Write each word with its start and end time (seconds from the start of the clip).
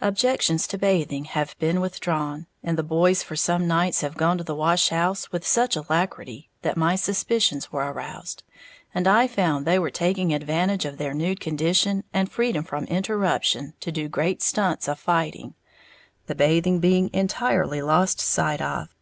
Objections 0.00 0.68
to 0.68 0.78
bathing 0.78 1.24
have 1.24 1.58
been 1.58 1.80
withdrawn, 1.80 2.46
and 2.62 2.78
the 2.78 2.82
boys 2.84 3.24
for 3.24 3.34
some 3.34 3.66
nights 3.66 4.02
have 4.02 4.16
gone 4.16 4.38
to 4.38 4.44
the 4.44 4.54
wash 4.54 4.90
house 4.90 5.32
with 5.32 5.44
such 5.44 5.74
alacrity 5.74 6.48
that 6.62 6.76
my 6.76 6.94
suspicions 6.94 7.72
were 7.72 7.82
aroused, 7.90 8.44
and 8.94 9.08
I 9.08 9.26
found 9.26 9.66
they 9.66 9.80
were 9.80 9.90
taking 9.90 10.32
advantage 10.32 10.84
of 10.84 10.96
their 10.96 11.12
nude 11.12 11.40
condition, 11.40 12.04
and 12.12 12.30
freedom 12.30 12.62
from 12.62 12.84
interruption, 12.84 13.74
to 13.80 13.90
do 13.90 14.08
great 14.08 14.42
stunts 14.42 14.86
of 14.86 15.00
fighting, 15.00 15.54
the 16.28 16.36
bathing 16.36 16.78
being 16.78 17.10
entirely 17.12 17.82
lost 17.82 18.20
sight 18.20 18.60
of. 18.62 18.94